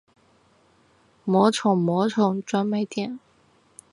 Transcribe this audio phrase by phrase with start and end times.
[1.25, 3.19] 魔宠魔宠专卖店